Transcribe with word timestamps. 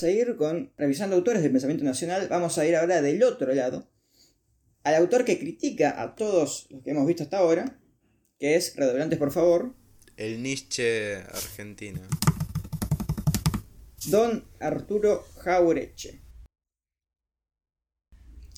seguir 0.00 0.36
con 0.36 0.72
revisando 0.76 1.14
autores 1.16 1.42
del 1.42 1.52
pensamiento 1.52 1.84
nacional, 1.84 2.26
vamos 2.28 2.56
a 2.58 2.66
ir 2.66 2.74
ahora 2.74 3.02
del 3.02 3.22
otro 3.22 3.52
lado, 3.54 3.88
al 4.82 4.94
autor 4.96 5.24
que 5.24 5.38
critica 5.38 6.00
a 6.02 6.14
todos 6.16 6.66
los 6.70 6.82
que 6.82 6.90
hemos 6.90 7.06
visto 7.06 7.22
hasta 7.22 7.38
ahora, 7.38 7.78
que 8.38 8.56
es, 8.56 8.74
redoblantes 8.76 9.18
por 9.18 9.30
favor, 9.30 9.74
El 10.16 10.42
Nietzsche 10.42 11.16
argentino. 11.16 12.00
don 14.06 14.44
Arturo 14.58 15.24
Jaureche. 15.42 16.20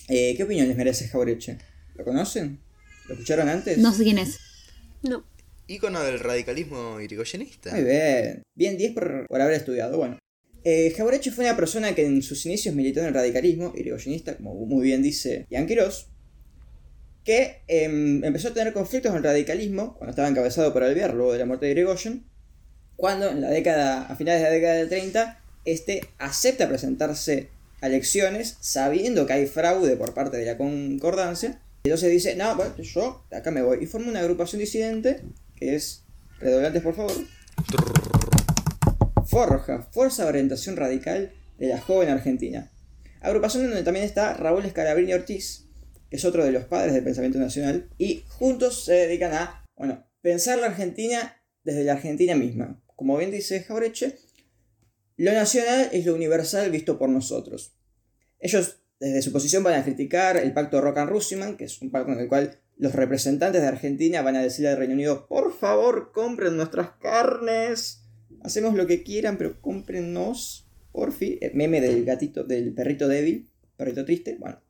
Eh, 0.09 0.35
¿Qué 0.37 0.43
opinión 0.45 0.69
les 0.69 0.77
merece 0.77 1.09
Jaureche? 1.09 1.59
¿Lo 1.95 2.05
conocen? 2.05 2.61
¿Lo 3.09 3.15
escucharon 3.15 3.49
antes? 3.49 3.79
No 3.79 3.93
sé 3.93 4.05
quién 4.05 4.19
es. 4.19 4.39
No. 5.03 5.25
Ícono 5.67 6.01
del 6.03 6.19
radicalismo 6.21 7.01
irigoyenista. 7.01 7.73
Muy 7.73 7.85
bien. 7.85 8.43
Bien 8.55 8.77
10 8.77 8.93
por, 8.95 9.27
por 9.27 9.41
haber 9.41 9.55
estudiado. 9.55 9.97
Bueno. 9.97 10.19
Eh, 10.65 10.93
Jaureche 10.97 11.33
fue 11.33 11.45
una 11.45 11.57
persona 11.57 11.95
que 11.95 12.07
en 12.07 12.23
sus 12.23 12.47
inicios 12.47 12.75
militó 12.75 13.01
en 13.01 13.07
el 13.07 13.15
radicalismo, 13.15 13.73
irigoyenista, 13.77 14.37
como 14.37 14.55
muy 14.55 14.85
bien 14.85 15.03
dice 15.03 15.47
Ian 15.51 15.67
Quiroz, 15.67 16.09
que 17.25 17.63
em, 17.69 18.23
empezó 18.25 18.49
a 18.49 18.55
tener 18.55 18.73
conflictos 18.73 19.11
con 19.11 19.19
el 19.19 19.25
radicalismo 19.25 19.95
cuando 19.95 20.11
estaba 20.11 20.29
encabezado 20.29 20.73
por 20.73 20.83
Alvear, 20.83 21.15
luego 21.15 21.33
de 21.33 21.39
la 21.39 21.47
muerte 21.47 21.67
de 21.67 21.73
Irigoyen, 21.73 22.25
cuando 22.97 23.31
en 23.31 23.41
la 23.41 23.51
década, 23.51 24.07
a 24.07 24.17
finales 24.17 24.43
de 24.43 24.49
la 24.49 24.55
década 24.55 24.75
del 24.75 24.89
30, 24.89 25.41
este 25.65 26.09
acepta 26.19 26.69
presentarse 26.69 27.49
a 27.81 27.89
elecciones 27.89 28.57
sabiendo 28.61 29.27
que 29.27 29.33
hay 29.33 29.47
fraude 29.47 29.97
por 29.97 30.15
parte 30.15 30.37
de 30.37 30.47
la 30.47 30.57
concordancia. 30.57 31.61
Entonces 31.85 32.11
dice, 32.11 32.37
no, 32.37 32.55
bueno, 32.55 32.77
yo 32.79 33.25
acá 33.33 33.51
me 33.51 33.63
voy. 33.63 33.79
Y 33.83 33.87
forma 33.87 34.09
una 34.09 34.21
agrupación 34.21 34.61
disidente, 34.61 35.23
que 35.57 35.75
es, 35.75 36.05
redoblantes 36.39 36.83
por 36.83 36.95
favor, 36.95 37.13
Forja, 39.33 39.89
Fuerza 39.93 40.25
de 40.25 40.29
Orientación 40.29 40.77
Radical 40.77 41.33
de 41.57 41.69
la 41.69 41.81
Joven 41.81 42.11
Argentina. 42.11 42.71
Agrupación 43.23 43.65
donde 43.65 43.83
también 43.83 44.05
está 44.05 44.35
Raúl 44.35 44.67
Escalabrini 44.67 45.15
Ortiz, 45.15 45.71
que 46.11 46.17
es 46.19 46.25
otro 46.27 46.45
de 46.45 46.53
los 46.53 46.65
padres 46.65 46.93
del 46.93 47.03
pensamiento 47.03 47.39
nacional, 47.39 47.89
y 47.97 48.25
juntos 48.29 48.85
se 48.85 48.93
dedican 48.93 49.33
a, 49.33 49.65
bueno, 49.75 50.07
pensar 50.21 50.59
la 50.59 50.67
Argentina 50.67 51.43
desde 51.65 51.83
la 51.83 51.95
Argentina 51.95 52.35
misma. 52.35 52.85
Como 52.95 53.17
bien 53.17 53.31
dice 53.31 53.63
Jaureche, 53.63 54.19
lo 55.17 55.33
nacional 55.33 55.89
es 55.93 56.05
lo 56.05 56.15
universal 56.15 56.71
visto 56.71 56.99
por 56.99 57.09
nosotros. 57.09 57.75
Ellos, 58.39 58.83
desde 59.01 59.23
su 59.23 59.33
posición, 59.33 59.65
van 59.65 59.81
a 59.81 59.83
criticar 59.83 60.37
el 60.37 60.53
pacto 60.53 60.83
Rocan-Russiman, 60.83 61.57
que 61.57 61.65
es 61.65 61.81
un 61.81 61.91
pacto 61.91 62.13
en 62.13 62.21
el 62.21 62.29
cual 62.29 62.61
los 62.77 62.95
representantes 62.95 63.63
de 63.63 63.69
Argentina 63.69 64.21
van 64.21 64.37
a 64.37 64.43
decirle 64.43 64.69
al 64.69 64.77
Reino 64.77 64.93
Unido, 64.93 65.27
por 65.27 65.59
favor, 65.59 66.13
compren 66.13 66.55
nuestras 66.59 66.91
carnes. 67.01 68.02
Hacemos 68.43 68.75
lo 68.75 68.87
que 68.87 69.03
quieran, 69.03 69.39
pero 69.39 69.61
cómprennos, 69.61 70.69
por 70.93 71.13
fin. 71.13 71.39
El 71.41 71.55
meme 71.55 71.81
del 71.81 72.05
gatito, 72.05 72.45
del 72.45 72.73
perrito 72.75 73.09
débil, 73.09 73.49
perrito 73.77 74.05
triste. 74.05 74.37
Bueno, 74.39 74.61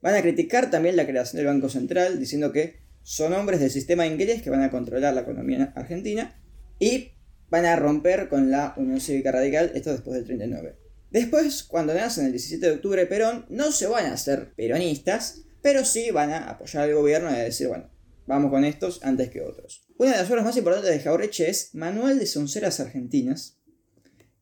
van 0.00 0.14
a 0.14 0.22
criticar 0.22 0.70
también 0.70 0.96
la 0.96 1.06
creación 1.06 1.38
del 1.38 1.46
Banco 1.46 1.68
Central, 1.68 2.18
diciendo 2.18 2.52
que 2.52 2.80
son 3.02 3.32
hombres 3.32 3.60
del 3.60 3.70
sistema 3.70 4.06
inglés 4.06 4.42
que 4.42 4.50
van 4.50 4.62
a 4.62 4.70
controlar 4.70 5.14
la 5.14 5.22
economía 5.22 5.72
argentina 5.74 6.40
y 6.78 7.12
van 7.50 7.64
a 7.64 7.76
romper 7.76 8.28
con 8.28 8.50
la 8.50 8.74
Unión 8.76 9.00
Cívica 9.00 9.32
Radical, 9.32 9.72
esto 9.74 9.92
después 9.92 10.16
del 10.16 10.24
39. 10.24 10.76
Después, 11.10 11.62
cuando 11.62 11.94
nacen 11.94 12.26
el 12.26 12.32
17 12.32 12.66
de 12.66 12.72
octubre 12.74 13.06
Perón, 13.06 13.46
no 13.48 13.72
se 13.72 13.86
van 13.86 14.06
a 14.06 14.12
hacer 14.12 14.52
peronistas, 14.54 15.42
pero 15.62 15.84
sí 15.84 16.10
van 16.10 16.30
a 16.30 16.50
apoyar 16.50 16.84
al 16.84 16.94
gobierno 16.94 17.30
y 17.30 17.34
a 17.34 17.38
decir, 17.38 17.68
bueno, 17.68 17.88
vamos 18.28 18.50
con 18.50 18.64
estos 18.64 19.02
antes 19.02 19.30
que 19.30 19.40
otros. 19.40 19.84
Una 19.96 20.12
de 20.12 20.18
las 20.18 20.30
obras 20.30 20.44
más 20.44 20.56
importantes 20.56 20.90
de 20.90 21.00
Jaureche 21.00 21.48
es 21.48 21.74
Manual 21.74 22.18
de 22.18 22.26
Sonceras 22.26 22.78
Argentinas, 22.78 23.56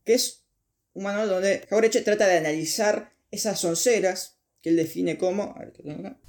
que 0.05 0.15
es 0.15 0.45
un 0.93 1.05
manual 1.05 1.29
donde 1.29 1.65
Jaureche 1.71 2.03
trata 2.03 2.27
de 2.27 2.39
analizar 2.39 3.13
esas 3.31 3.61
sonceras 3.61 4.39
que 4.61 4.71
él 4.71 4.77
define 4.77 5.17
como... 5.19 5.55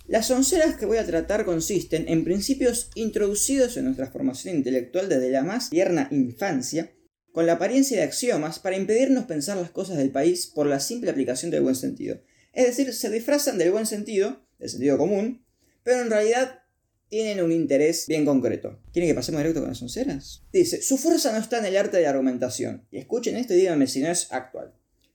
Las 0.05 0.27
sonceras 0.27 0.75
que 0.75 0.85
voy 0.85 0.97
a 0.97 1.05
tratar 1.05 1.45
consisten 1.45 2.07
en 2.07 2.23
principios 2.23 2.91
introducidos 2.93 3.75
en 3.75 3.85
nuestra 3.85 4.11
formación 4.11 4.55
intelectual 4.55 5.09
desde 5.09 5.31
la 5.31 5.41
más 5.41 5.71
tierna 5.71 6.07
infancia, 6.11 6.93
con 7.31 7.47
la 7.47 7.53
apariencia 7.53 7.97
de 7.97 8.03
axiomas 8.03 8.59
para 8.59 8.77
impedirnos 8.77 9.25
pensar 9.25 9.57
las 9.57 9.71
cosas 9.71 9.97
del 9.97 10.11
país 10.11 10.45
por 10.47 10.67
la 10.67 10.79
simple 10.79 11.09
aplicación 11.09 11.49
del 11.49 11.63
buen 11.63 11.75
sentido. 11.75 12.21
Es 12.53 12.67
decir, 12.67 12.93
se 12.93 13.09
disfrazan 13.09 13.57
del 13.57 13.71
buen 13.71 13.87
sentido, 13.87 14.45
del 14.59 14.69
sentido 14.69 14.97
común, 14.97 15.43
pero 15.83 16.01
en 16.01 16.09
realidad 16.09 16.61
tienen 17.09 17.43
un 17.43 17.51
interés 17.51 18.05
bien 18.07 18.25
concreto. 18.25 18.79
¿Quieren 18.91 19.09
que 19.09 19.15
pasemos 19.15 19.39
directo 19.39 19.61
con 19.61 19.69
las 19.69 19.81
onceras? 19.81 20.43
Dice, 20.51 20.81
su 20.81 20.97
fuerza 20.97 21.31
no 21.31 21.39
está 21.39 21.59
en 21.59 21.65
el 21.65 21.77
arte 21.77 21.97
de 21.97 22.03
la 22.03 22.09
argumentación. 22.09 22.85
Y 22.91 22.97
escuchen 22.97 23.37
esto 23.37 23.53
y 23.53 23.57
díganme 23.57 23.87
si 23.87 24.01
no 24.01 24.09
es 24.09 24.31
actual. 24.31 24.73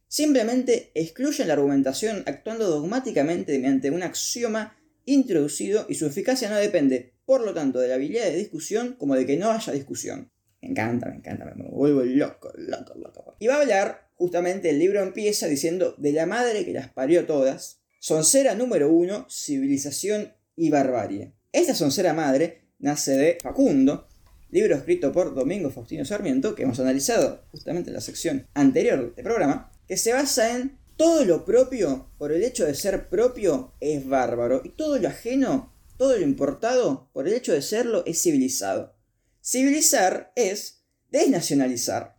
Simplemente 0.08 0.90
excluyen 0.94 1.48
la 1.48 1.54
argumentación 1.54 2.22
actuando 2.26 2.68
dogmáticamente 2.68 3.58
mediante 3.58 3.90
un 3.90 4.02
axioma 4.02 4.76
introducido 5.04 5.86
y 5.88 5.94
su 5.94 6.06
eficacia 6.06 6.50
no 6.50 6.56
depende, 6.56 7.14
por 7.24 7.40
lo 7.40 7.54
tanto, 7.54 7.80
de 7.80 7.88
la 7.88 7.94
habilidad 7.94 8.24
de 8.24 8.36
discusión 8.36 8.94
como 8.98 9.14
de 9.14 9.26
que 9.26 9.36
no 9.36 9.50
haya 9.50 9.72
discusión. 9.72 10.30
Me 10.60 10.68
encanta, 10.68 11.08
me 11.08 11.16
encanta, 11.16 11.44
me 11.56 11.64
vuelvo 11.64 12.02
loco, 12.04 12.52
loco, 12.56 12.94
loco. 12.94 13.36
Y 13.40 13.48
va 13.48 13.56
a 13.56 13.60
hablar, 13.62 14.08
justamente, 14.14 14.70
el 14.70 14.78
libro 14.78 15.02
empieza 15.02 15.46
diciendo 15.46 15.94
de 15.98 16.12
la 16.12 16.26
madre 16.26 16.64
que 16.64 16.72
las 16.72 16.88
parió 16.88 17.26
todas. 17.26 17.80
Soncera 17.98 18.54
número 18.54 18.92
uno, 18.92 19.26
civilización 19.28 20.34
y 20.56 20.70
barbarie. 20.70 21.32
Esta 21.52 21.74
soncera 21.74 22.14
madre 22.14 22.62
nace 22.78 23.12
de 23.12 23.38
Facundo, 23.42 24.08
libro 24.48 24.74
escrito 24.74 25.12
por 25.12 25.34
Domingo 25.34 25.70
Faustino 25.70 26.02
Sarmiento, 26.02 26.54
que 26.54 26.62
hemos 26.62 26.80
analizado 26.80 27.44
justamente 27.50 27.90
en 27.90 27.94
la 27.94 28.00
sección 28.00 28.46
anterior 28.54 29.14
del 29.14 29.22
programa, 29.22 29.70
que 29.86 29.98
se 29.98 30.14
basa 30.14 30.56
en 30.56 30.78
todo 30.96 31.26
lo 31.26 31.44
propio, 31.44 32.10
por 32.16 32.32
el 32.32 32.42
hecho 32.42 32.64
de 32.64 32.74
ser 32.74 33.10
propio, 33.10 33.74
es 33.80 34.08
bárbaro, 34.08 34.62
y 34.64 34.70
todo 34.70 34.98
lo 34.98 35.08
ajeno, 35.08 35.74
todo 35.98 36.16
lo 36.16 36.22
importado, 36.22 37.10
por 37.12 37.28
el 37.28 37.34
hecho 37.34 37.52
de 37.52 37.60
serlo, 37.60 38.02
es 38.06 38.22
civilizado. 38.22 38.96
Civilizar 39.44 40.32
es 40.36 40.86
desnacionalizar 41.10 42.16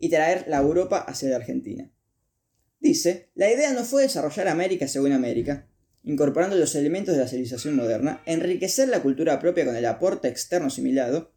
y 0.00 0.08
traer 0.08 0.46
la 0.48 0.58
Europa 0.58 0.98
hacia 0.98 1.28
la 1.28 1.36
Argentina. 1.36 1.92
Dice, 2.80 3.30
la 3.36 3.52
idea 3.52 3.72
no 3.72 3.84
fue 3.84 4.02
desarrollar 4.02 4.48
América 4.48 4.88
según 4.88 5.12
América, 5.12 5.68
incorporando 6.04 6.56
los 6.56 6.74
elementos 6.74 7.14
de 7.14 7.22
la 7.22 7.28
civilización 7.28 7.76
moderna, 7.76 8.22
enriquecer 8.26 8.88
la 8.88 9.02
cultura 9.02 9.40
propia 9.40 9.64
con 9.64 9.76
el 9.76 9.86
aporte 9.86 10.28
externo 10.28 10.68
asimilado, 10.68 11.32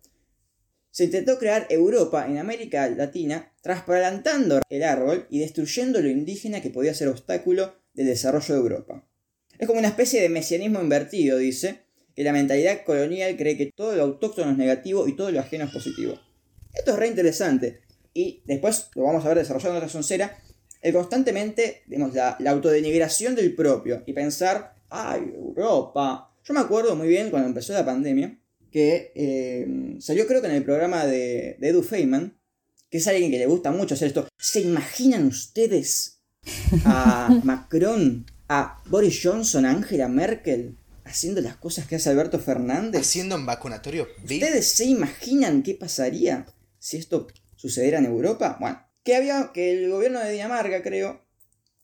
se 0.92 1.06
intentó 1.06 1.38
crear 1.38 1.68
Europa 1.70 2.26
en 2.28 2.38
América 2.38 2.90
Latina, 2.90 3.54
trasplantando 3.62 4.62
el 4.70 4.84
árbol 4.84 5.28
y 5.30 5.40
destruyendo 5.40 6.02
lo 6.02 6.10
indígena 6.10 6.62
que 6.62 6.70
podía 6.70 6.94
ser 6.94 7.08
obstáculo 7.08 7.76
del 7.94 8.08
desarrollo 8.08 8.56
de 8.56 8.60
Europa. 8.60 9.08
Es 9.60 9.68
como 9.68 9.80
una 9.80 9.90
especie 9.90 10.22
de 10.22 10.30
mesianismo 10.30 10.82
invertido, 10.82 11.38
dice, 11.38 11.82
que 12.16 12.24
la 12.24 12.34
mentalidad 12.34 12.84
colonial 12.84 13.38
cree 13.38 13.58
que 13.58 13.72
todo 13.76 13.96
lo 13.96 14.04
autóctono 14.04 14.52
es 14.52 14.58
negativo 14.58 15.08
y 15.08 15.16
todo 15.16 15.32
lo 15.32 15.40
ajeno 15.40 15.66
es 15.66 15.72
positivo. 15.72 16.20
Esto 16.74 16.92
es 16.92 16.98
re 16.98 17.08
interesante. 17.08 17.82
Y 18.14 18.42
después 18.46 18.90
lo 18.96 19.04
vamos 19.04 19.24
a 19.24 19.30
ver 19.30 19.38
desarrollando 19.38 19.78
en 19.78 19.84
otra 19.84 19.90
soncera, 19.90 20.40
constantemente, 20.94 21.84
digamos, 21.88 22.14
la, 22.14 22.36
la 22.40 22.52
autodenigración 22.52 23.36
del 23.36 23.56
propio 23.56 24.04
y 24.06 24.14
pensar, 24.14 24.76
ay, 24.90 25.34
Europa. 25.36 26.32
Yo 26.44 26.54
me 26.54 26.60
acuerdo 26.60 26.96
muy 26.96 27.08
bien 27.08 27.30
cuando 27.30 27.48
empezó 27.48 27.74
la 27.74 27.86
pandemia, 27.86 28.38
que 28.72 29.12
eh, 29.16 29.96
salió 30.00 30.28
creo 30.28 30.42
que 30.42 30.48
en 30.48 30.56
el 30.56 30.64
programa 30.64 31.06
de, 31.06 31.58
de 31.60 31.70
Edu 31.70 31.84
Feynman, 31.84 32.38
que 32.90 33.00
es 33.00 33.08
alguien 33.08 33.32
que 33.32 33.40
le 33.40 33.48
gusta 33.48 33.72
mucho 33.72 33.96
hacer 33.96 34.10
esto. 34.10 34.28
¿Se 34.38 34.62
imaginan 34.62 35.28
ustedes 35.28 36.20
a 36.86 37.30
Macron, 37.44 38.26
a 38.48 38.82
Boris 38.86 39.20
Johnson, 39.22 39.66
a 39.66 39.72
Angela 39.72 40.08
Merkel 40.08 40.78
haciendo 41.04 41.42
las 41.42 41.56
cosas 41.56 41.88
que 41.88 41.96
hace 41.96 42.10
Alberto 42.10 42.40
Fernández? 42.40 43.02
Haciendo 43.02 43.36
un 43.36 43.46
vacunatorio. 43.46 44.08
¿Ustedes 44.24 44.72
se 44.72 44.86
imaginan 44.86 45.64
qué 45.64 45.74
pasaría 45.74 46.46
si 46.80 46.98
esto 46.98 47.28
sucediera 47.56 48.00
en 48.00 48.06
Europa? 48.06 48.58
Bueno, 48.60 48.82
que 49.08 49.16
había 49.16 49.52
que 49.54 49.72
el 49.72 49.90
gobierno 49.90 50.20
de 50.20 50.34
Dinamarca, 50.34 50.84
creo, 50.84 51.26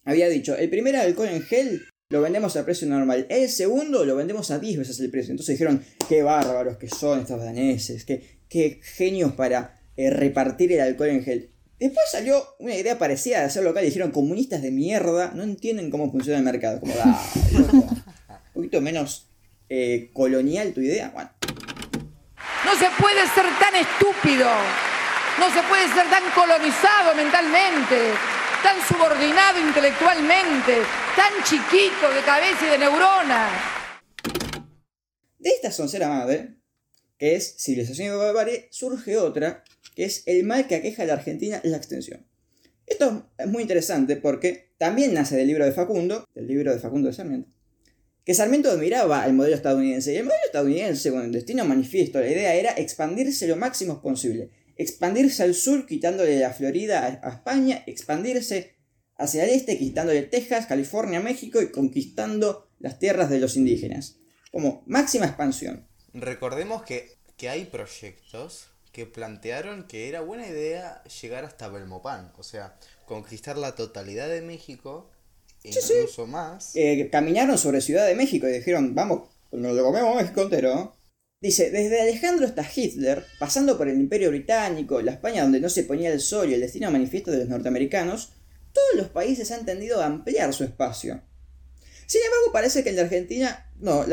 había 0.03 0.27
dicho, 0.27 0.57
el 0.57 0.69
primer 0.69 0.97
alcohol 0.97 1.29
en 1.29 1.41
gel 1.41 1.85
lo 2.09 2.19
vendemos 2.21 2.57
a 2.57 2.65
precio 2.65 2.85
normal, 2.85 3.27
el 3.29 3.47
segundo 3.47 4.03
lo 4.03 4.17
vendemos 4.17 4.51
a 4.51 4.59
10 4.59 4.79
veces 4.79 4.99
el 4.99 5.09
precio. 5.09 5.31
Entonces 5.31 5.57
dijeron, 5.57 5.81
qué 6.09 6.21
bárbaros 6.21 6.75
que 6.75 6.89
son 6.89 7.21
estos 7.21 7.41
daneses, 7.41 8.03
qué, 8.03 8.41
qué 8.49 8.81
genios 8.83 9.31
para 9.31 9.79
eh, 9.95 10.09
repartir 10.09 10.73
el 10.73 10.81
alcohol 10.81 11.11
en 11.11 11.23
gel. 11.23 11.51
Después 11.79 12.05
salió 12.11 12.43
una 12.59 12.75
idea 12.75 12.99
parecida 12.99 13.39
de 13.39 13.45
hacerlo 13.45 13.69
local 13.69 13.85
y 13.85 13.87
dijeron, 13.87 14.11
comunistas 14.11 14.61
de 14.61 14.71
mierda, 14.71 15.31
no 15.33 15.43
entienden 15.43 15.91
cómo 15.91 16.11
funciona 16.11 16.39
el 16.39 16.43
mercado. 16.43 16.81
Como, 16.81 16.93
da, 16.93 17.21
un 17.53 18.53
poquito 18.53 18.81
menos 18.81 19.29
eh, 19.69 20.09
colonial 20.11 20.73
tu 20.73 20.81
idea. 20.81 21.11
Bueno, 21.13 21.29
No 22.65 22.77
se 22.77 22.87
puede 23.01 23.21
ser 23.33 23.45
tan 23.61 23.75
estúpido, 23.77 24.49
no 25.39 25.49
se 25.49 25.63
puede 25.67 25.87
ser 25.87 26.09
tan 26.09 26.23
colonizado 26.35 27.15
mentalmente, 27.15 28.13
tan 28.61 28.77
subordinado 28.87 29.59
intelectualmente, 29.59 30.81
tan 31.15 31.33
chiquito 31.43 32.11
de 32.13 32.21
cabeza 32.21 32.67
y 32.67 32.69
de 32.69 32.77
neurona. 32.77 33.49
De 35.39 35.49
esta 35.49 35.71
soncera 35.71 36.07
madre, 36.07 36.55
que 37.17 37.35
es 37.35 37.55
civilización 37.57 38.13
y 38.13 38.17
barbarie, 38.17 38.67
surge 38.71 39.17
otra, 39.17 39.63
que 39.95 40.05
es 40.05 40.23
el 40.27 40.43
mal 40.43 40.67
que 40.67 40.75
aqueja 40.75 41.03
a 41.03 41.05
la 41.05 41.13
Argentina, 41.13 41.59
la 41.63 41.77
extensión. 41.77 42.25
Esto 42.85 43.31
es 43.37 43.47
muy 43.47 43.61
interesante 43.61 44.17
porque 44.17 44.73
también 44.77 45.13
nace 45.13 45.35
del 45.35 45.47
libro 45.47 45.65
de 45.65 45.71
Facundo, 45.71 46.27
del 46.35 46.47
libro 46.47 46.71
de 46.71 46.79
Facundo 46.79 47.07
de 47.07 47.13
Sarmiento, 47.13 47.49
que 48.23 48.33
Sarmiento 48.33 48.71
admiraba 48.71 49.23
al 49.23 49.33
modelo 49.33 49.55
estadounidense. 49.55 50.13
Y 50.13 50.17
el 50.17 50.25
modelo 50.25 50.45
estadounidense, 50.45 51.11
con 51.11 51.23
el 51.23 51.31
destino 51.31 51.65
manifiesto, 51.65 52.19
la 52.19 52.27
idea 52.27 52.53
era 52.55 52.71
expandirse 52.71 53.47
lo 53.47 53.57
máximo 53.57 54.01
posible. 54.01 54.51
Expandirse 54.77 55.43
al 55.43 55.55
sur, 55.55 55.85
quitándole 55.85 56.39
la 56.39 56.53
Florida 56.53 57.19
a 57.21 57.29
España, 57.29 57.83
expandirse 57.85 58.75
hacia 59.17 59.43
el 59.43 59.51
este, 59.51 59.77
quitándole 59.77 60.23
Texas, 60.23 60.65
California, 60.65 61.19
México 61.19 61.61
y 61.61 61.71
conquistando 61.71 62.69
las 62.79 62.99
tierras 62.99 63.29
de 63.29 63.39
los 63.39 63.55
indígenas. 63.55 64.17
Como 64.51 64.83
máxima 64.85 65.25
expansión. 65.25 65.87
Recordemos 66.13 66.83
que, 66.83 67.17
que 67.37 67.49
hay 67.49 67.65
proyectos 67.65 68.67
que 68.91 69.05
plantearon 69.07 69.87
que 69.87 70.07
era 70.07 70.21
buena 70.21 70.47
idea 70.47 71.03
llegar 71.21 71.45
hasta 71.45 71.67
Belmopán, 71.67 72.31
o 72.37 72.43
sea, 72.43 72.77
conquistar 73.07 73.57
la 73.57 73.73
totalidad 73.73 74.29
de 74.29 74.41
México, 74.41 75.09
incluso 75.63 76.27
más. 76.27 76.75
Eh, 76.75 77.09
caminaron 77.11 77.57
sobre 77.57 77.81
Ciudad 77.81 78.05
de 78.05 78.13
México 78.13 78.47
y 78.47 78.51
dijeron, 78.51 78.93
vamos, 78.93 79.29
nos 79.51 79.75
lo 79.75 79.83
comemos 79.83 80.15
México 80.15 80.43
entero. 80.43 80.95
Dice, 81.43 81.71
desde 81.71 81.99
Alejandro 81.99 82.45
hasta 82.45 82.65
Hitler, 82.73 83.25
pasando 83.37 83.77
por 83.77 83.89
el 83.89 83.99
Imperio 83.99 84.29
Británico, 84.29 85.01
la 85.01 85.11
España 85.11 85.41
donde 85.41 85.59
no 85.59 85.67
se 85.67 85.83
ponía 85.83 86.09
el 86.09 86.21
sol 86.21 86.49
y 86.49 86.53
el 86.53 86.61
destino 86.61 86.89
manifiesto 86.89 87.31
de 87.31 87.39
los 87.39 87.49
norteamericanos, 87.49 88.31
todos 88.71 88.95
los 88.95 89.07
países 89.09 89.51
han 89.51 89.65
tendido 89.65 90.01
a 90.01 90.05
ampliar 90.05 90.53
su 90.53 90.63
espacio. 90.63 91.21
Sin 92.05 92.21
embargo, 92.23 92.53
parece 92.53 92.81
que 92.81 92.91
en 92.91 92.95
la 92.95 93.01
Argentina, 93.01 93.69
no, 93.81 94.05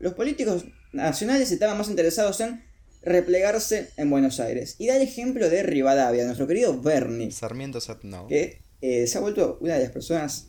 los 0.00 0.12
políticos 0.12 0.66
nacionales 0.92 1.50
estaban 1.50 1.78
más 1.78 1.88
interesados 1.88 2.38
en 2.42 2.62
replegarse 3.00 3.88
en 3.96 4.10
Buenos 4.10 4.38
Aires. 4.38 4.76
Y 4.76 4.88
da 4.88 4.96
el 4.96 5.02
ejemplo 5.02 5.48
de 5.48 5.62
Rivadavia, 5.62 6.26
nuestro 6.26 6.46
querido 6.46 6.78
Bernie. 6.78 7.30
Sarmiento 7.30 7.80
Que 8.28 8.60
eh, 8.82 9.06
se 9.06 9.16
ha 9.16 9.22
vuelto 9.22 9.56
una 9.62 9.76
de 9.76 9.84
las 9.84 9.90
personas, 9.90 10.48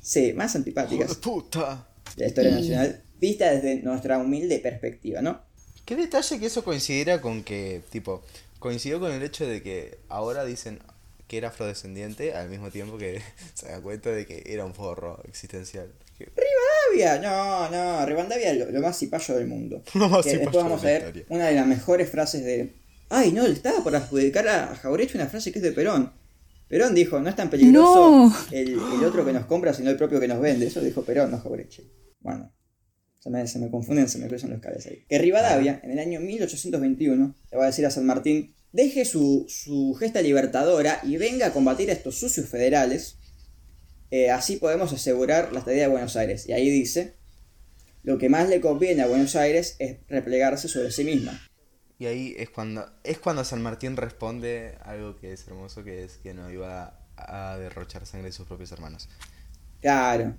sí, 0.00 0.32
más 0.32 0.56
antipáticas 0.56 1.10
de, 1.10 1.14
puta. 1.16 1.88
de 2.16 2.22
la 2.22 2.28
historia 2.28 2.52
nacional, 2.52 3.02
vista 3.22 3.52
desde 3.52 3.76
nuestra 3.76 4.18
humilde 4.18 4.58
perspectiva, 4.58 5.22
¿no? 5.22 5.40
Qué 5.86 5.94
detalle 5.96 6.40
que 6.40 6.46
eso 6.46 6.64
coincidiera 6.64 7.20
con 7.20 7.44
que, 7.44 7.80
tipo, 7.90 8.22
coincidió 8.58 8.98
con 8.98 9.12
el 9.12 9.22
hecho 9.22 9.46
de 9.46 9.62
que 9.62 9.98
ahora 10.08 10.44
dicen 10.44 10.80
que 11.28 11.38
era 11.38 11.48
afrodescendiente 11.48 12.34
al 12.34 12.50
mismo 12.50 12.70
tiempo 12.70 12.98
que 12.98 13.22
se 13.54 13.68
da 13.68 13.80
cuenta 13.80 14.10
de 14.10 14.26
que 14.26 14.42
era 14.46 14.64
un 14.64 14.74
forro 14.74 15.22
existencial. 15.28 15.88
Rivadavia, 16.18 17.20
no, 17.20 17.70
no, 17.70 18.04
Rivadavia 18.06 18.52
es 18.52 18.72
lo, 18.72 18.80
más 18.80 18.98
cipayo 18.98 19.36
del 19.36 19.46
mundo. 19.46 19.82
después 20.24 20.52
vamos 20.52 20.82
a 20.82 20.86
ver 20.86 21.24
una 21.28 21.46
de 21.46 21.54
las 21.54 21.66
mejores 21.66 22.10
frases 22.10 22.44
de. 22.44 22.74
Ay, 23.08 23.32
no, 23.32 23.46
le 23.46 23.52
estaba 23.52 23.82
por 23.84 23.94
adjudicar 23.94 24.48
a 24.48 24.74
Jaureche 24.74 25.16
una 25.16 25.26
frase 25.26 25.52
que 25.52 25.60
es 25.60 25.62
de 25.62 25.72
Perón. 25.72 26.12
Perón 26.68 26.94
dijo, 26.94 27.20
no 27.20 27.28
es 27.28 27.36
tan 27.36 27.50
peligroso 27.50 28.32
el, 28.50 28.78
otro 29.04 29.24
que 29.24 29.32
nos 29.32 29.44
compra, 29.46 29.74
sino 29.74 29.90
el 29.90 29.96
propio 29.96 30.18
que 30.18 30.28
nos 30.28 30.40
vende. 30.40 30.66
Eso 30.66 30.80
dijo 30.80 31.02
Perón, 31.02 31.30
no 31.30 31.38
Jaureche. 31.38 31.84
Bueno, 32.20 32.50
se 33.22 33.30
me, 33.30 33.46
se 33.46 33.58
me 33.58 33.70
confunden, 33.70 34.08
se 34.08 34.18
me 34.18 34.28
cruzan 34.28 34.50
los 34.50 34.60
cables 34.60 34.86
ahí. 34.86 35.04
Que 35.08 35.18
Rivadavia, 35.18 35.80
en 35.82 35.92
el 35.92 35.98
año 35.98 36.20
1821, 36.20 37.34
le 37.50 37.56
va 37.56 37.64
a 37.64 37.66
decir 37.66 37.86
a 37.86 37.90
San 37.90 38.04
Martín, 38.04 38.54
deje 38.72 39.04
su, 39.04 39.46
su 39.48 39.94
gesta 39.98 40.22
libertadora 40.22 41.00
y 41.04 41.16
venga 41.16 41.46
a 41.46 41.52
combatir 41.52 41.90
a 41.90 41.92
estos 41.92 42.18
sucios 42.18 42.48
federales 42.48 43.18
eh, 44.12 44.30
así 44.30 44.58
podemos 44.58 44.92
asegurar 44.92 45.54
la 45.54 45.60
estadía 45.60 45.84
de 45.84 45.88
Buenos 45.88 46.16
Aires. 46.16 46.46
Y 46.46 46.52
ahí 46.52 46.68
dice, 46.68 47.16
lo 48.02 48.18
que 48.18 48.28
más 48.28 48.46
le 48.46 48.60
conviene 48.60 49.00
a 49.02 49.06
Buenos 49.06 49.34
Aires 49.36 49.74
es 49.78 50.00
replegarse 50.06 50.68
sobre 50.68 50.90
sí 50.90 51.02
misma. 51.02 51.40
Y 51.98 52.04
ahí 52.04 52.34
es 52.36 52.50
cuando, 52.50 52.92
es 53.04 53.18
cuando 53.18 53.42
San 53.42 53.62
Martín 53.62 53.96
responde 53.96 54.76
algo 54.82 55.16
que 55.16 55.32
es 55.32 55.48
hermoso, 55.48 55.82
que 55.82 56.04
es 56.04 56.18
que 56.18 56.34
no 56.34 56.50
iba 56.50 57.00
a 57.16 57.56
derrochar 57.56 58.04
sangre 58.04 58.28
de 58.28 58.32
sus 58.32 58.46
propios 58.46 58.70
hermanos. 58.72 59.08
Claro. 59.80 60.36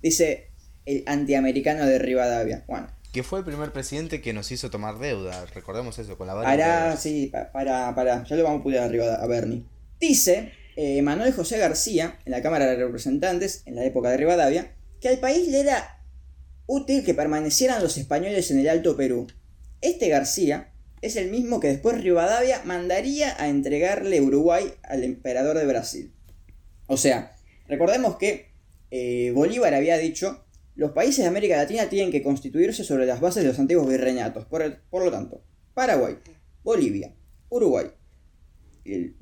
Dice 0.00 0.52
el 0.86 1.02
antiamericano 1.06 1.84
de 1.84 1.98
Rivadavia. 1.98 2.64
Bueno. 2.66 2.88
Que 3.12 3.22
fue 3.22 3.40
el 3.40 3.44
primer 3.44 3.72
presidente 3.72 4.20
que 4.20 4.32
nos 4.32 4.50
hizo 4.50 4.70
tomar 4.70 4.98
deuda. 4.98 5.46
Recordemos 5.54 5.98
eso, 5.98 6.16
con 6.16 6.26
la 6.26 6.34
Para, 6.34 6.96
sí, 6.96 7.30
para, 7.52 7.94
para. 7.94 8.24
Ya 8.24 8.36
lo 8.36 8.44
vamos 8.44 8.60
a 8.60 8.62
pulir 8.62 8.78
arriba 8.78 9.14
a 9.14 9.26
Bernie. 9.26 9.64
Dice 10.00 10.52
eh, 10.76 11.00
Manuel 11.00 11.32
José 11.32 11.58
García, 11.58 12.18
en 12.24 12.32
la 12.32 12.42
Cámara 12.42 12.66
de 12.66 12.76
Representantes, 12.76 13.62
en 13.64 13.76
la 13.76 13.84
época 13.84 14.10
de 14.10 14.18
Rivadavia, 14.18 14.72
que 15.00 15.08
al 15.08 15.18
país 15.18 15.48
le 15.48 15.60
era 15.60 16.00
útil 16.66 17.04
que 17.04 17.14
permanecieran 17.14 17.82
los 17.82 17.96
españoles 17.96 18.50
en 18.50 18.58
el 18.58 18.68
Alto 18.68 18.96
Perú. 18.96 19.26
Este 19.80 20.08
García 20.08 20.72
es 21.00 21.16
el 21.16 21.30
mismo 21.30 21.60
que 21.60 21.68
después 21.68 22.02
Rivadavia 22.02 22.62
mandaría 22.64 23.40
a 23.40 23.48
entregarle 23.48 24.20
Uruguay 24.20 24.74
al 24.82 25.04
emperador 25.04 25.56
de 25.56 25.66
Brasil. 25.66 26.12
O 26.86 26.96
sea, 26.96 27.36
recordemos 27.68 28.16
que 28.16 28.50
eh, 28.90 29.32
Bolívar 29.34 29.74
había 29.74 29.96
dicho, 29.98 30.44
los 30.76 30.92
países 30.92 31.24
de 31.24 31.28
América 31.28 31.56
Latina 31.56 31.88
tienen 31.88 32.12
que 32.12 32.22
constituirse 32.22 32.84
sobre 32.84 33.06
las 33.06 33.20
bases 33.20 33.42
de 33.42 33.48
los 33.48 33.58
antiguos 33.58 33.88
virreinatos. 33.88 34.44
Por, 34.44 34.82
por 34.90 35.04
lo 35.04 35.10
tanto, 35.10 35.42
Paraguay, 35.74 36.18
Bolivia, 36.62 37.14
Uruguay 37.48 37.90
y 38.84 39.14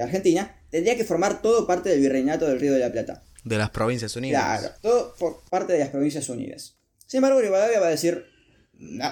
Argentina 0.00 0.60
tendría 0.70 0.96
que 0.96 1.04
formar 1.04 1.42
todo 1.42 1.66
parte 1.66 1.88
del 1.90 2.00
virreinato 2.00 2.46
del 2.46 2.60
Río 2.60 2.72
de 2.72 2.80
la 2.80 2.92
Plata. 2.92 3.24
De 3.44 3.58
las 3.58 3.70
Provincias 3.70 4.16
Unidas. 4.16 4.60
Claro, 4.60 4.74
todo 4.80 5.14
por 5.18 5.42
parte 5.50 5.74
de 5.74 5.80
las 5.80 5.90
Provincias 5.90 6.28
Unidas. 6.28 6.78
Sin 7.06 7.18
embargo, 7.18 7.40
Rivadavia 7.40 7.80
va 7.80 7.88
a 7.88 7.90
decir, 7.90 8.24
no. 8.72 9.04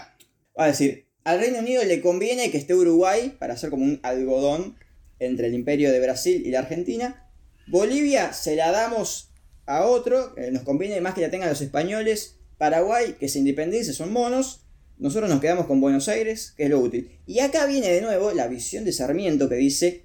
Va 0.58 0.64
a 0.64 0.66
decir, 0.66 1.08
al 1.24 1.38
Reino 1.38 1.58
Unido 1.58 1.84
le 1.84 2.00
conviene 2.00 2.50
que 2.50 2.58
esté 2.58 2.74
Uruguay 2.74 3.36
para 3.38 3.54
hacer 3.54 3.70
como 3.70 3.84
un 3.84 4.00
algodón 4.02 4.76
entre 5.18 5.48
el 5.48 5.54
imperio 5.54 5.92
de 5.92 6.00
Brasil 6.00 6.42
y 6.44 6.50
la 6.50 6.60
Argentina. 6.60 7.30
Bolivia 7.68 8.32
se 8.32 8.56
la 8.56 8.72
damos 8.72 9.31
a 9.66 9.84
otro, 9.84 10.34
nos 10.50 10.62
conviene 10.62 11.00
más 11.00 11.14
que 11.14 11.20
la 11.20 11.30
tengan 11.30 11.48
los 11.48 11.60
españoles. 11.60 12.36
Paraguay, 12.58 13.16
que 13.18 13.28
se 13.28 13.38
independice, 13.38 13.92
son 13.92 14.12
monos. 14.12 14.60
Nosotros 14.98 15.28
nos 15.28 15.40
quedamos 15.40 15.66
con 15.66 15.80
Buenos 15.80 16.08
Aires, 16.08 16.52
que 16.56 16.64
es 16.64 16.70
lo 16.70 16.78
útil. 16.78 17.10
Y 17.26 17.40
acá 17.40 17.66
viene 17.66 17.88
de 17.88 18.02
nuevo 18.02 18.32
la 18.32 18.46
visión 18.46 18.84
de 18.84 18.92
Sarmiento 18.92 19.48
que 19.48 19.56
dice, 19.56 20.04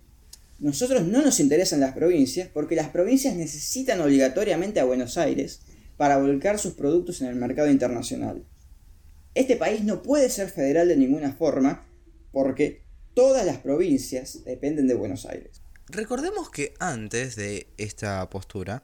nosotros 0.59 1.05
no 1.05 1.21
nos 1.21 1.39
interesan 1.39 1.79
las 1.79 1.93
provincias 1.93 2.49
porque 2.51 2.75
las 2.75 2.89
provincias 2.89 3.35
necesitan 3.35 4.01
obligatoriamente 4.01 4.79
a 4.79 4.85
Buenos 4.85 5.17
Aires 5.17 5.59
para 5.97 6.17
volcar 6.17 6.57
sus 6.57 6.73
productos 6.73 7.21
en 7.21 7.27
el 7.27 7.35
mercado 7.35 7.69
internacional. 7.69 8.43
Este 9.35 9.55
país 9.55 9.83
no 9.83 10.01
puede 10.01 10.31
ser 10.31 10.49
federal 10.49 10.87
de 10.87 10.97
ninguna 10.97 11.33
forma 11.33 11.85
porque 12.31 12.81
todas 13.13 13.45
las 13.45 13.57
provincias 13.57 14.43
dependen 14.45 14.87
de 14.87 14.95
Buenos 14.95 15.27
Aires. 15.27 15.61
Recordemos 15.89 16.49
que 16.49 16.73
antes 16.79 17.35
de 17.35 17.67
esta 17.77 18.27
postura, 18.29 18.83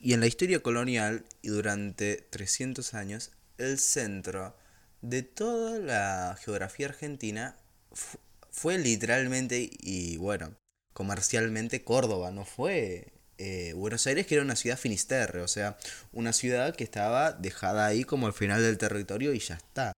y 0.00 0.14
en 0.14 0.20
la 0.20 0.26
historia 0.26 0.62
colonial 0.62 1.24
y 1.42 1.48
durante 1.48 2.16
300 2.16 2.94
años, 2.94 3.32
el 3.58 3.78
centro 3.78 4.56
de 5.02 5.22
toda 5.22 5.78
la 5.78 6.36
geografía 6.40 6.86
argentina 6.86 7.56
fue 8.50 8.78
literalmente, 8.78 9.70
y 9.78 10.16
bueno, 10.16 10.54
comercialmente 10.94 11.84
Córdoba, 11.84 12.30
no 12.30 12.44
fue 12.46 13.12
eh, 13.38 13.74
Buenos 13.74 14.06
Aires, 14.06 14.26
que 14.26 14.34
era 14.36 14.44
una 14.44 14.56
ciudad 14.56 14.78
finisterre, 14.78 15.42
o 15.42 15.48
sea, 15.48 15.78
una 16.12 16.32
ciudad 16.32 16.74
que 16.74 16.84
estaba 16.84 17.32
dejada 17.32 17.86
ahí 17.86 18.04
como 18.04 18.26
al 18.26 18.32
final 18.32 18.62
del 18.62 18.78
territorio 18.78 19.34
y 19.34 19.38
ya 19.38 19.56
está. 19.56 19.92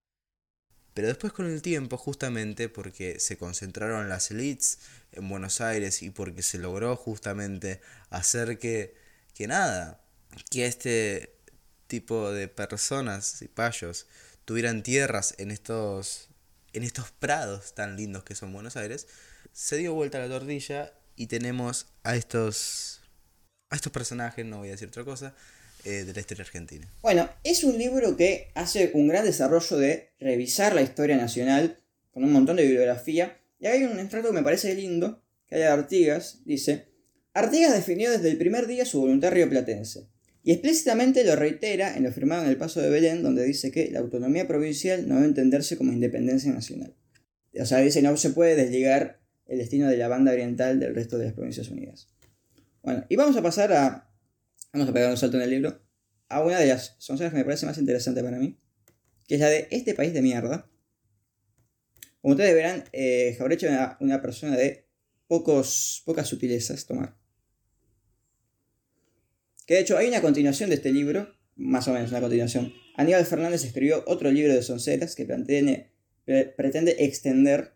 Pero 0.94 1.08
después 1.08 1.32
con 1.32 1.46
el 1.46 1.62
tiempo, 1.62 1.96
justamente 1.96 2.68
porque 2.68 3.18
se 3.18 3.38
concentraron 3.38 4.08
las 4.08 4.30
elites 4.30 4.78
en 5.12 5.28
Buenos 5.28 5.60
Aires 5.60 6.02
y 6.02 6.10
porque 6.10 6.42
se 6.42 6.58
logró 6.58 6.96
justamente 6.96 7.80
hacer 8.10 8.58
que, 8.58 8.94
que 9.34 9.46
nada, 9.46 10.04
que 10.50 10.66
este 10.66 11.36
tipo 11.86 12.32
de 12.32 12.48
personas 12.48 13.42
y 13.42 13.48
payos 13.48 14.06
tuvieran 14.44 14.82
tierras 14.82 15.34
en 15.38 15.50
estos, 15.50 16.28
en 16.72 16.82
estos 16.82 17.10
prados 17.12 17.74
tan 17.74 17.96
lindos 17.96 18.24
que 18.24 18.34
son 18.34 18.52
Buenos 18.52 18.76
Aires, 18.76 19.06
se 19.52 19.76
dio 19.76 19.94
vuelta 19.94 20.18
la 20.18 20.28
tortilla 20.28 20.92
y 21.16 21.26
tenemos 21.26 21.86
a 22.02 22.16
estos, 22.16 23.02
a 23.70 23.76
estos 23.76 23.92
personajes, 23.92 24.44
no 24.44 24.58
voy 24.58 24.68
a 24.68 24.72
decir 24.72 24.88
otra 24.88 25.04
cosa, 25.04 25.34
eh, 25.84 26.04
de 26.04 26.14
la 26.14 26.20
historia 26.20 26.44
argentina. 26.44 26.88
Bueno, 27.02 27.28
es 27.42 27.64
un 27.64 27.76
libro 27.76 28.16
que 28.16 28.52
hace 28.54 28.92
un 28.94 29.08
gran 29.08 29.24
desarrollo 29.24 29.76
de 29.78 30.12
revisar 30.20 30.74
la 30.74 30.82
historia 30.82 31.16
nacional 31.16 31.78
con 32.12 32.24
un 32.24 32.32
montón 32.32 32.56
de 32.56 32.62
bibliografía. 32.62 33.38
Y 33.58 33.66
hay 33.66 33.84
un 33.84 33.98
extracto 33.98 34.28
que 34.28 34.34
me 34.34 34.42
parece 34.42 34.74
lindo, 34.74 35.22
que 35.48 35.56
hay 35.56 35.60
de 35.62 35.66
Artigas, 35.66 36.40
dice, 36.44 36.91
Artigas 37.34 37.74
definió 37.74 38.10
desde 38.10 38.30
el 38.30 38.38
primer 38.38 38.66
día 38.66 38.84
su 38.84 39.00
voluntad 39.00 39.32
rioplatense. 39.32 40.08
Y 40.44 40.52
explícitamente 40.52 41.24
lo 41.24 41.36
reitera 41.36 41.96
en 41.96 42.02
lo 42.02 42.12
firmado 42.12 42.42
en 42.42 42.48
el 42.48 42.56
Paso 42.56 42.80
de 42.80 42.90
Belén, 42.90 43.22
donde 43.22 43.44
dice 43.44 43.70
que 43.70 43.90
la 43.90 44.00
autonomía 44.00 44.48
provincial 44.48 45.08
no 45.08 45.14
debe 45.14 45.28
entenderse 45.28 45.76
como 45.76 45.92
independencia 45.92 46.52
nacional. 46.52 46.94
O 47.58 47.64
sea, 47.64 47.78
dice 47.78 48.02
no 48.02 48.16
se 48.16 48.30
puede 48.30 48.56
desligar 48.56 49.20
el 49.46 49.58
destino 49.58 49.88
de 49.88 49.96
la 49.96 50.08
banda 50.08 50.32
oriental 50.32 50.80
del 50.80 50.94
resto 50.94 51.18
de 51.18 51.26
las 51.26 51.34
Provincias 51.34 51.68
Unidas. 51.68 52.08
Bueno, 52.82 53.04
y 53.08 53.16
vamos 53.16 53.36
a 53.36 53.42
pasar 53.42 53.72
a. 53.72 54.10
Vamos 54.72 54.88
a 54.88 54.92
pegar 54.92 55.10
un 55.10 55.16
salto 55.16 55.36
en 55.36 55.42
el 55.44 55.50
libro. 55.50 55.80
A 56.28 56.42
una 56.42 56.58
de 56.58 56.66
las 56.66 56.96
sonceras 56.98 57.32
que 57.32 57.38
me 57.38 57.44
parece 57.44 57.66
más 57.66 57.78
interesante 57.78 58.22
para 58.22 58.38
mí. 58.38 58.58
Que 59.28 59.34
es 59.34 59.40
la 59.40 59.48
de 59.48 59.68
este 59.70 59.94
país 59.94 60.12
de 60.12 60.22
mierda. 60.22 60.68
Como 62.20 62.32
ustedes 62.32 62.54
verán, 62.54 62.84
eh, 62.92 63.36
es 63.38 63.40
una, 64.00 64.22
persona 64.22 64.56
de 64.56 64.88
pocos, 65.26 66.02
pocas 66.06 66.28
sutilezas 66.28 66.86
tomar. 66.86 67.16
Que 69.66 69.74
de 69.74 69.80
hecho 69.80 69.96
hay 69.96 70.08
una 70.08 70.20
continuación 70.20 70.70
de 70.70 70.76
este 70.76 70.92
libro, 70.92 71.34
más 71.56 71.86
o 71.88 71.92
menos 71.92 72.10
una 72.10 72.20
continuación. 72.20 72.72
Aníbal 72.96 73.24
Fernández 73.26 73.64
escribió 73.64 74.04
otro 74.06 74.30
libro 74.30 74.52
de 74.54 74.62
sonceras 74.62 75.14
que 75.14 75.24
pretende, 75.24 76.96
extender 76.98 77.74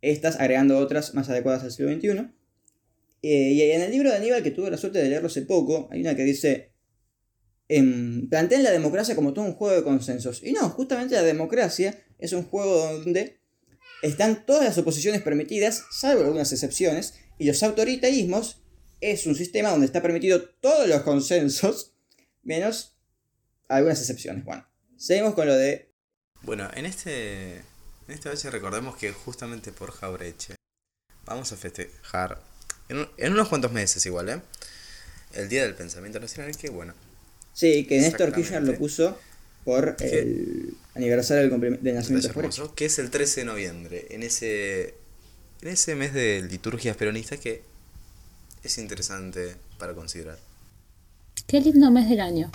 estas 0.00 0.38
agregando 0.38 0.78
otras 0.78 1.14
más 1.14 1.28
adecuadas 1.28 1.62
al 1.62 1.72
siglo 1.72 1.92
XXI. 1.92 2.30
Eh, 3.22 3.52
y 3.52 3.62
en 3.62 3.80
el 3.80 3.90
libro 3.90 4.10
de 4.10 4.16
Aníbal, 4.16 4.42
que 4.42 4.50
tuve 4.50 4.70
la 4.70 4.76
suerte 4.76 4.98
de 4.98 5.08
leerlo 5.08 5.28
hace 5.28 5.42
poco, 5.42 5.88
hay 5.90 6.02
una 6.02 6.14
que 6.14 6.24
dice, 6.24 6.72
em, 7.68 8.28
plantean 8.28 8.62
la 8.62 8.70
democracia 8.70 9.14
como 9.14 9.32
todo 9.32 9.46
un 9.46 9.54
juego 9.54 9.74
de 9.74 9.82
consensos. 9.82 10.42
Y 10.42 10.52
no, 10.52 10.68
justamente 10.70 11.14
la 11.14 11.22
democracia 11.22 11.98
es 12.18 12.32
un 12.32 12.44
juego 12.44 12.92
donde 12.98 13.40
están 14.02 14.44
todas 14.44 14.64
las 14.64 14.76
oposiciones 14.76 15.22
permitidas, 15.22 15.84
salvo 15.90 16.22
algunas 16.22 16.52
excepciones, 16.52 17.14
y 17.38 17.46
los 17.46 17.62
autoritarismos 17.62 18.63
es 19.00 19.26
un 19.26 19.34
sistema 19.34 19.70
donde 19.70 19.86
está 19.86 20.02
permitido 20.02 20.42
todos 20.42 20.88
los 20.88 21.02
consensos, 21.02 21.92
menos 22.42 22.96
algunas 23.68 24.00
excepciones. 24.00 24.44
Bueno, 24.44 24.66
seguimos 24.96 25.34
con 25.34 25.46
lo 25.46 25.54
de... 25.54 25.90
Bueno, 26.42 26.70
en 26.74 26.86
este, 26.86 27.56
en 27.56 27.64
esta 28.08 28.30
vez 28.30 28.44
recordemos 28.44 28.96
que 28.96 29.12
justamente 29.12 29.72
por 29.72 29.92
Jaureche 29.92 30.54
vamos 31.24 31.52
a 31.52 31.56
festejar, 31.56 32.40
en, 32.88 33.08
en 33.16 33.32
unos 33.32 33.48
cuantos 33.48 33.72
meses 33.72 34.04
igual, 34.06 34.28
¿eh? 34.28 34.40
El 35.32 35.48
Día 35.48 35.62
del 35.62 35.74
Pensamiento 35.74 36.20
Nacional, 36.20 36.56
que 36.56 36.70
bueno. 36.70 36.94
Sí, 37.52 37.86
que 37.86 38.00
Néstor 38.00 38.32
Kirchner 38.32 38.62
lo 38.62 38.76
puso 38.76 39.18
por 39.64 39.96
el 40.00 40.76
aniversario 40.94 41.48
del, 41.48 41.82
del 41.82 41.94
nacimiento 41.94 42.28
de 42.28 42.74
Que 42.74 42.84
es 42.84 42.98
el 42.98 43.10
13 43.10 43.40
de 43.40 43.44
noviembre, 43.46 44.06
en 44.10 44.22
ese, 44.22 44.94
en 45.62 45.68
ese 45.68 45.94
mes 45.94 46.12
de 46.12 46.42
liturgias 46.42 46.96
peronistas 46.96 47.40
que 47.40 47.62
es 48.64 48.78
interesante 48.78 49.56
para 49.78 49.94
considerar. 49.94 50.38
Qué 51.46 51.60
lindo 51.60 51.90
mes 51.90 52.08
del 52.08 52.20
año. 52.20 52.50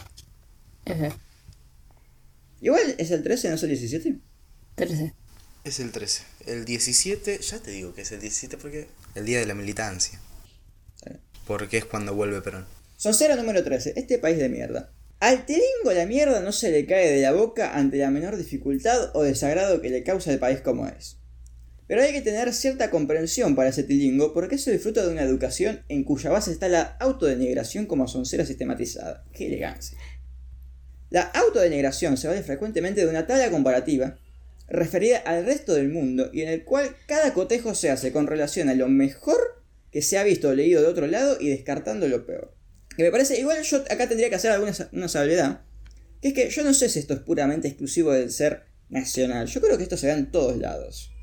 Igual 2.62 2.96
es 2.98 3.12
el 3.12 3.24
13, 3.24 3.50
no 3.50 3.56
es 3.56 3.64
el 3.64 3.70
17. 3.70 4.20
13. 4.76 5.14
Es 5.64 5.80
el 5.80 5.92
13. 5.92 6.24
El 6.48 6.66
17, 6.66 7.40
ya 7.40 7.60
te 7.60 7.72
digo 7.72 7.94
que 7.94 8.02
es 8.02 8.12
el 8.12 8.20
17 8.20 8.58
porque 8.58 8.88
el 9.16 9.26
día 9.26 9.40
de 9.40 9.46
la 9.46 9.54
militancia. 9.54 10.20
Porque 11.46 11.78
es 11.78 11.86
cuando 11.86 12.14
vuelve 12.16 12.42
Perón. 12.42 12.66
Son 12.98 13.14
cero 13.14 13.36
número 13.36 13.64
13. 13.64 13.94
Este 13.96 14.18
país 14.18 14.38
de 14.38 14.50
mierda. 14.50 14.92
Al 15.20 15.46
tilingo 15.46 15.92
la 15.94 16.06
mierda 16.06 16.42
no 16.42 16.52
se 16.52 16.72
le 16.72 16.86
cae 16.86 17.12
de 17.12 17.22
la 17.22 17.34
boca 17.34 17.78
ante 17.78 17.98
la 17.98 18.10
menor 18.10 18.38
dificultad 18.38 19.16
o 19.16 19.24
desagrado 19.24 19.82
que 19.82 19.90
le 19.90 20.04
causa 20.04 20.32
el 20.32 20.40
país 20.40 20.62
como 20.62 20.88
es. 20.88 21.19
Pero 21.90 22.04
hay 22.04 22.14
que 22.14 22.22
tener 22.22 22.54
cierta 22.54 22.92
comprensión 22.92 23.56
para 23.56 23.70
ese 23.70 23.82
tilingo 23.82 24.32
porque 24.32 24.56
eso 24.56 24.70
disfruta 24.70 25.04
de 25.04 25.12
una 25.12 25.24
educación 25.24 25.82
en 25.90 26.04
cuya 26.04 26.30
base 26.30 26.52
está 26.52 26.70
la 26.70 26.96
autodenigración 27.00 27.88
como 27.88 28.08
soncera 28.08 28.46
sistematizada. 28.46 29.26
¡Qué 29.34 29.48
elegancia! 29.48 29.98
La 31.10 31.24
autodenigración 31.24 32.16
se 32.18 32.28
vale 32.28 32.44
frecuentemente 32.44 33.02
de 33.02 33.08
una 33.08 33.26
talla 33.26 33.50
comparativa 33.50 34.20
referida 34.68 35.18
al 35.18 35.48
resto 35.48 35.74
del 35.74 35.90
mundo 35.90 36.30
y 36.32 36.44
en 36.44 36.50
el 36.50 36.64
cual 36.64 36.96
cada 37.08 37.34
cotejo 37.34 37.74
se 37.74 37.90
hace 37.90 38.12
con 38.12 38.28
relación 38.28 38.70
a 38.70 38.76
lo 38.76 38.88
mejor 38.88 39.64
que 39.92 40.04
se 40.04 40.20
ha 40.20 40.24
visto 40.24 40.50
o 40.50 40.54
leído 40.54 40.84
de 40.84 40.90
otro 40.90 41.08
lado 41.08 41.38
y 41.40 41.50
descartando 41.50 42.08
lo 42.08 42.24
peor. 42.28 42.56
Que 42.96 43.02
me 43.02 43.10
parece, 43.10 43.40
igual 43.40 43.64
yo 43.64 43.78
acá 43.90 44.08
tendría 44.08 44.30
que 44.30 44.36
hacer 44.36 44.52
alguna 44.52 44.74
una 44.92 45.08
salvedad, 45.08 45.64
que 46.22 46.28
es 46.28 46.34
que 46.36 46.50
yo 46.52 46.64
no 46.64 46.76
sé 46.76 46.88
si 46.88 47.00
esto 47.00 47.16
es 47.16 47.22
puramente 47.22 47.68
exclusivo 47.68 48.12
del 48.12 48.30
ser 48.30 48.66
nacional, 48.90 49.48
yo 49.48 49.60
creo 49.60 49.76
que 49.76 49.84
esto 49.84 49.98
se 49.98 50.06
da 50.06 50.14
en 50.14 50.30
todos 50.30 50.56
lados. 50.56 51.16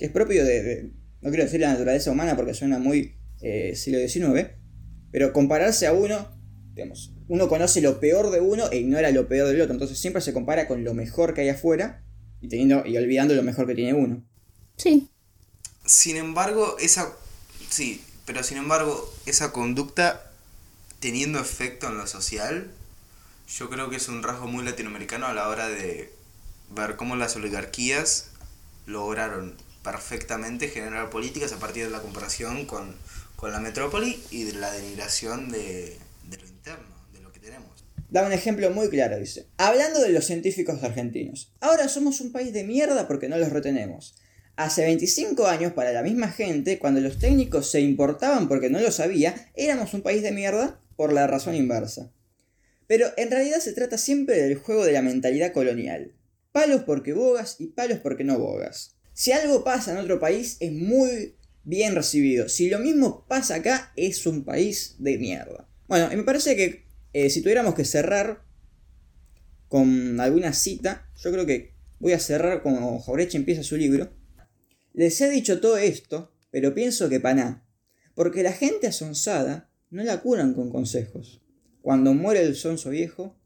Que 0.00 0.06
es 0.06 0.12
propio 0.12 0.46
de, 0.46 0.94
no 1.20 1.28
quiero 1.28 1.44
decir 1.44 1.60
la 1.60 1.74
naturaleza 1.74 2.10
humana 2.10 2.34
porque 2.34 2.54
suena 2.54 2.78
muy 2.78 3.16
eh, 3.42 3.76
siglo 3.76 3.98
XIX, 3.98 4.48
pero 5.12 5.34
compararse 5.34 5.86
a 5.86 5.92
uno, 5.92 6.26
digamos, 6.72 7.12
uno 7.28 7.48
conoce 7.48 7.82
lo 7.82 8.00
peor 8.00 8.30
de 8.30 8.40
uno 8.40 8.70
e 8.70 8.78
ignora 8.78 9.10
lo 9.10 9.28
peor 9.28 9.48
del 9.48 9.60
otro. 9.60 9.74
Entonces 9.74 9.98
siempre 9.98 10.22
se 10.22 10.32
compara 10.32 10.66
con 10.66 10.84
lo 10.84 10.94
mejor 10.94 11.34
que 11.34 11.42
hay 11.42 11.50
afuera 11.50 12.02
y, 12.40 12.48
teniendo, 12.48 12.86
y 12.86 12.96
olvidando 12.96 13.34
lo 13.34 13.42
mejor 13.42 13.66
que 13.66 13.74
tiene 13.74 13.92
uno. 13.92 14.26
Sí. 14.78 15.10
Sin 15.84 16.16
embargo, 16.16 16.76
esa. 16.80 17.12
Sí, 17.68 18.02
pero 18.24 18.42
sin 18.42 18.56
embargo, 18.56 19.12
esa 19.26 19.52
conducta 19.52 20.32
teniendo 20.98 21.38
efecto 21.40 21.88
en 21.88 21.98
lo 21.98 22.06
social, 22.06 22.70
yo 23.58 23.68
creo 23.68 23.90
que 23.90 23.96
es 23.96 24.08
un 24.08 24.22
rasgo 24.22 24.46
muy 24.46 24.64
latinoamericano 24.64 25.26
a 25.26 25.34
la 25.34 25.46
hora 25.48 25.68
de 25.68 26.10
ver 26.74 26.96
cómo 26.96 27.16
las 27.16 27.36
oligarquías 27.36 28.30
lograron 28.86 29.56
perfectamente 29.82 30.68
generar 30.68 31.10
políticas 31.10 31.52
a 31.52 31.58
partir 31.58 31.84
de 31.84 31.90
la 31.90 32.00
comparación 32.00 32.66
con, 32.66 32.96
con 33.36 33.52
la 33.52 33.60
metrópoli 33.60 34.22
y 34.30 34.44
de 34.44 34.54
la 34.54 34.70
denigración 34.72 35.50
de, 35.50 35.98
de 36.28 36.36
lo 36.36 36.46
interno 36.46 37.00
da 38.10 38.26
un 38.26 38.32
ejemplo 38.32 38.70
muy 38.70 38.88
claro, 38.88 39.18
dice. 39.18 39.46
Hablando 39.56 40.00
de 40.00 40.10
los 40.10 40.26
científicos 40.26 40.82
argentinos, 40.82 41.52
ahora 41.60 41.88
somos 41.88 42.20
un 42.20 42.32
país 42.32 42.52
de 42.52 42.64
mierda 42.64 43.06
porque 43.06 43.28
no 43.28 43.38
los 43.38 43.50
retenemos. 43.50 44.16
Hace 44.56 44.84
25 44.84 45.46
años, 45.46 45.72
para 45.72 45.92
la 45.92 46.02
misma 46.02 46.28
gente, 46.28 46.78
cuando 46.78 47.00
los 47.00 47.18
técnicos 47.18 47.70
se 47.70 47.80
importaban 47.80 48.48
porque 48.48 48.68
no 48.68 48.80
lo 48.80 48.90
sabía, 48.90 49.34
éramos 49.54 49.94
un 49.94 50.02
país 50.02 50.22
de 50.22 50.32
mierda 50.32 50.80
por 50.96 51.12
la 51.12 51.26
razón 51.26 51.54
inversa. 51.54 52.12
Pero 52.86 53.06
en 53.16 53.30
realidad 53.30 53.60
se 53.60 53.72
trata 53.72 53.96
siempre 53.96 54.42
del 54.42 54.56
juego 54.56 54.84
de 54.84 54.92
la 54.92 55.02
mentalidad 55.02 55.52
colonial. 55.52 56.12
Palos 56.52 56.82
porque 56.82 57.12
bogas 57.12 57.56
y 57.60 57.68
palos 57.68 58.00
porque 58.00 58.24
no 58.24 58.38
bogas. 58.38 58.96
Si 59.20 59.32
algo 59.32 59.62
pasa 59.64 59.92
en 59.92 59.98
otro 59.98 60.18
país 60.18 60.56
es 60.60 60.72
muy 60.72 61.36
bien 61.62 61.94
recibido. 61.94 62.48
Si 62.48 62.70
lo 62.70 62.78
mismo 62.78 63.26
pasa 63.28 63.56
acá 63.56 63.92
es 63.94 64.26
un 64.26 64.44
país 64.44 64.96
de 64.98 65.18
mierda. 65.18 65.68
Bueno, 65.88 66.08
y 66.10 66.16
me 66.16 66.22
parece 66.22 66.56
que 66.56 66.86
eh, 67.12 67.28
si 67.28 67.42
tuviéramos 67.42 67.74
que 67.74 67.84
cerrar 67.84 68.46
con 69.68 70.18
alguna 70.20 70.54
cita, 70.54 71.06
yo 71.22 71.32
creo 71.32 71.44
que 71.44 71.74
voy 71.98 72.14
a 72.14 72.18
cerrar 72.18 72.62
como 72.62 72.98
Jaureche 72.98 73.36
empieza 73.36 73.62
su 73.62 73.76
libro. 73.76 74.10
Les 74.94 75.20
he 75.20 75.28
dicho 75.28 75.60
todo 75.60 75.76
esto, 75.76 76.32
pero 76.50 76.74
pienso 76.74 77.10
que 77.10 77.20
paná, 77.20 77.68
porque 78.14 78.42
la 78.42 78.52
gente 78.52 78.86
asonsada 78.86 79.70
no 79.90 80.02
la 80.02 80.22
curan 80.22 80.54
con 80.54 80.70
consejos. 80.70 81.42
Cuando 81.82 82.14
muere 82.14 82.40
el 82.40 82.56
sonso 82.56 82.88
viejo, 82.88 83.36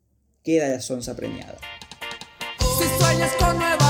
queda 0.44 0.68
la 0.68 0.80
sonza 0.80 1.16
premiada. 1.16 1.58
Si 2.60 2.84
sueñas 2.96 3.32
con 3.40 3.83